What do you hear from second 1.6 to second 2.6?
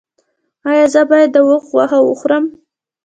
غوښه وخورم؟